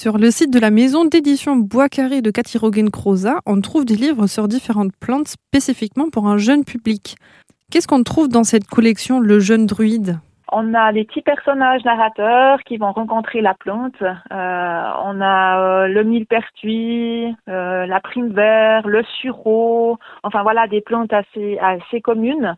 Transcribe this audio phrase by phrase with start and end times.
[0.00, 3.96] Sur le site de la maison d'édition Bois Carré de Cathy Rogen-Croza, on trouve des
[3.96, 7.16] livres sur différentes plantes spécifiquement pour un jeune public.
[7.70, 10.16] Qu'est-ce qu'on trouve dans cette collection Le jeune druide?
[10.52, 14.00] On a les petits personnages narrateurs qui vont rencontrer la plante.
[14.00, 19.98] Euh, on a euh, le millepertuis, euh, la prime vert, le sureau.
[20.22, 22.56] Enfin voilà, des plantes assez assez communes.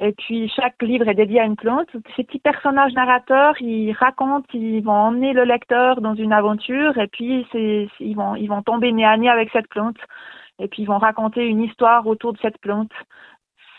[0.00, 1.88] Et puis chaque livre est dédié à une plante.
[2.16, 7.06] Ces petits personnages narrateurs, ils racontent, ils vont emmener le lecteur dans une aventure et
[7.08, 7.46] puis
[8.00, 9.98] ils vont ils vont tomber nez à nez avec cette plante.
[10.58, 12.92] Et puis ils vont raconter une histoire autour de cette plante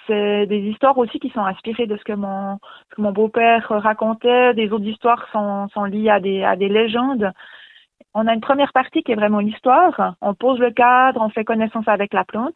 [0.07, 2.59] c'est des histoires aussi qui sont inspirées de ce que mon,
[2.98, 4.53] beau-père racontait.
[4.53, 7.31] Des autres histoires sont, liées à des, à des légendes.
[8.13, 10.15] On a une première partie qui est vraiment l'histoire.
[10.21, 12.55] On pose le cadre, on fait connaissance avec la plante.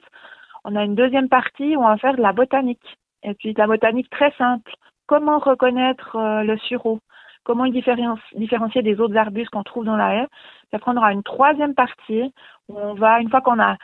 [0.64, 2.98] On a une deuxième partie où on va faire de la botanique.
[3.26, 4.72] Et puis la botanique très simple.
[5.08, 7.00] Comment reconnaître euh, le sureau?
[7.44, 10.28] Comment différencier des autres arbustes qu'on trouve dans la haie?
[10.72, 12.34] Ça prendra une troisième partie
[12.70, 13.78] où on va, une fois qu'on a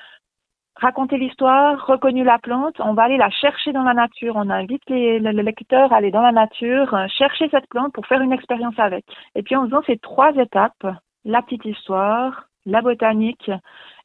[0.75, 4.35] raconter l'histoire, reconnu la plante, on va aller la chercher dans la nature.
[4.35, 8.07] On invite les, le, lecteur à aller dans la nature, euh, chercher cette plante pour
[8.07, 9.05] faire une expérience avec.
[9.35, 10.87] Et puis en faisant ces trois étapes,
[11.23, 13.51] la petite histoire, la botanique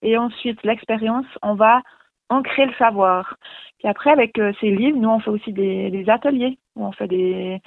[0.03, 1.81] et ensuite l'expérience, on va
[2.29, 3.37] ancrer le savoir.
[3.79, 7.61] Puis après, avec euh, ces livres, nous, on fait aussi des, ateliers on fait des,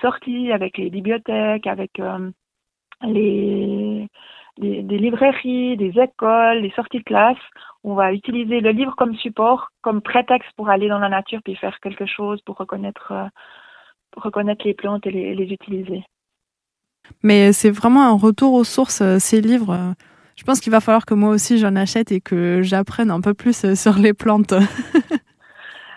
[0.00, 2.30] sorties avec les bibliothèques, avec euh,
[3.02, 4.08] les,
[4.58, 7.36] librairies, des écoles, des sorties de classe.
[7.84, 11.56] On va utiliser le livre comme support, comme prétexte pour aller dans la nature puis
[11.56, 16.04] faire quelque chose pour reconnaître, euh, les plantes et les, utiliser.
[17.22, 19.94] Mais c'est vraiment un retour aux sources, ces livres.
[20.36, 23.34] Je pense qu'il va falloir que moi aussi j'en achète et que j'apprenne un peu
[23.34, 24.54] plus euh, sur les plantes.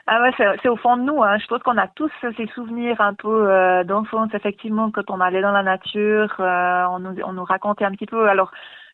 [0.08, 0.30] Ah ouais,
[0.62, 1.24] c'est au fond de nous.
[1.24, 1.40] Hein.
[1.40, 5.42] Je pense qu'on a tous ces souvenirs un peu euh, d'enfance, effectivement, quand on allait
[5.42, 8.30] dans la nature, euh, on, nous, on nous racontait un petit peu.
[8.30, 8.52] Alors,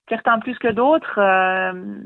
[0.08, 1.19] certains plus que d'autres.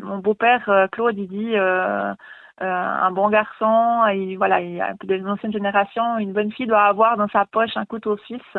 [0.01, 6.17] Mon beau-père, Claude, il dit un bon garçon, et voilà, il a des anciennes générations,
[6.17, 8.57] une bonne fille doit avoir dans sa poche un couteau suisse.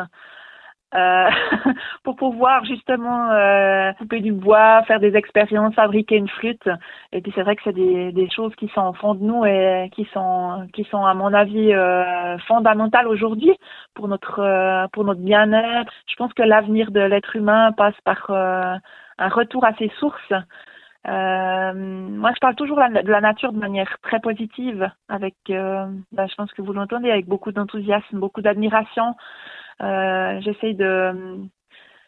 [0.95, 1.29] Euh,
[2.03, 6.69] pour pouvoir justement euh, couper du bois, faire des expériences, fabriquer une flûte.
[7.11, 9.89] Et puis c'est vrai que c'est des, choses qui sont au fond de nous et
[9.93, 13.51] qui sont qui sont à mon avis euh, fondamentales aujourd'hui
[13.95, 15.91] pour notre pour notre bien-être.
[16.09, 20.33] Je pense que l'avenir de l'être humain passe par un retour à ses sources.
[21.05, 26.51] moi, je parle toujours de la nature de manière très positive, avec, bah, je pense
[26.53, 29.15] que vous l'entendez, avec beaucoup d'enthousiasme, beaucoup d'admiration.
[29.81, 31.39] Euh, j'essaye de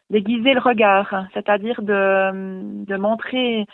[0.09, 3.65] déguiser le regard, c'est-à-dire de, de montrer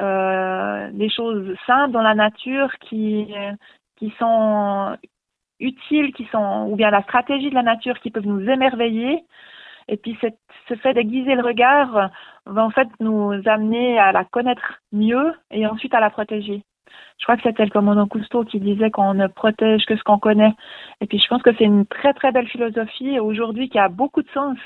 [0.00, 3.34] euh, des choses simples dans la nature qui,
[3.96, 4.96] qui sont
[5.60, 9.24] utiles, qui sont, ou bien la stratégie de la nature qui peuvent nous émerveiller.
[9.88, 10.38] Et puis cette,
[10.68, 12.10] ce fait d'aiguiser le regard
[12.46, 16.62] va en fait nous amener à la connaître mieux et ensuite à la protéger.
[17.18, 20.18] Je crois que c'était le commandant Cousteau qui disait qu'on ne protège que ce qu'on
[20.18, 20.52] connaît.
[21.00, 24.22] Et puis je pense que c'est une très très belle philosophie aujourd'hui qui a beaucoup
[24.22, 24.58] de sens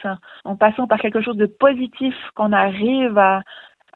[0.44, 3.43] en passant par quelque chose de positif qu'on arrive à,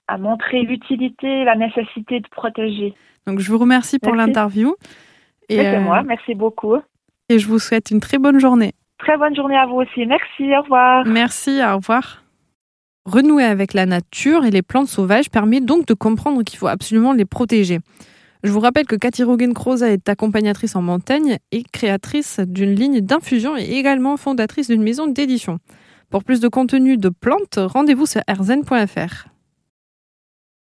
[0.08, 2.94] à montrer l'utilité, la nécessité de protéger.
[3.26, 4.74] Donc je vous remercie pour l'interview.
[5.48, 6.76] Et euh, moi, merci beaucoup.
[7.28, 8.72] Et je vous souhaite une très bonne journée.
[8.98, 10.04] Très bonne journée à vous aussi.
[10.04, 11.04] Merci, au revoir.
[11.06, 12.19] Merci, au revoir.
[13.06, 17.12] Renouer avec la nature et les plantes sauvages permet donc de comprendre qu'il faut absolument
[17.12, 17.80] les protéger.
[18.42, 23.56] Je vous rappelle que Cathy Rogen-Croza est accompagnatrice en montagne et créatrice d'une ligne d'infusion
[23.56, 25.58] et également fondatrice d'une maison d'édition.
[26.10, 29.29] Pour plus de contenu de plantes, rendez-vous sur rzn.fr.